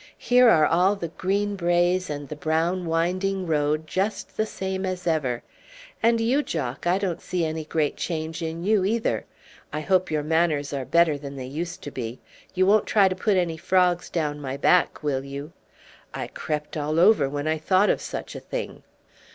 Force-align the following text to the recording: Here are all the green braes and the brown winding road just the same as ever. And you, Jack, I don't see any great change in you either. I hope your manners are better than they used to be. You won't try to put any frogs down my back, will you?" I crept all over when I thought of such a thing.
Here 0.17 0.49
are 0.49 0.65
all 0.65 0.95
the 0.95 1.09
green 1.09 1.55
braes 1.55 2.09
and 2.09 2.27
the 2.27 2.35
brown 2.35 2.87
winding 2.87 3.45
road 3.45 3.85
just 3.85 4.35
the 4.35 4.47
same 4.47 4.83
as 4.83 5.05
ever. 5.05 5.43
And 6.01 6.19
you, 6.19 6.41
Jack, 6.41 6.87
I 6.87 6.97
don't 6.97 7.21
see 7.21 7.45
any 7.45 7.65
great 7.65 7.97
change 7.97 8.41
in 8.41 8.63
you 8.63 8.83
either. 8.83 9.25
I 9.71 9.81
hope 9.81 10.09
your 10.09 10.23
manners 10.23 10.73
are 10.73 10.85
better 10.85 11.19
than 11.19 11.35
they 11.35 11.45
used 11.45 11.83
to 11.83 11.91
be. 11.91 12.19
You 12.55 12.65
won't 12.65 12.87
try 12.87 13.09
to 13.09 13.15
put 13.15 13.37
any 13.37 13.57
frogs 13.57 14.09
down 14.09 14.41
my 14.41 14.57
back, 14.57 15.03
will 15.03 15.23
you?" 15.23 15.53
I 16.15 16.25
crept 16.25 16.75
all 16.75 16.99
over 16.99 17.29
when 17.29 17.47
I 17.47 17.59
thought 17.59 17.91
of 17.91 18.01
such 18.01 18.33
a 18.35 18.39
thing. 18.39 18.81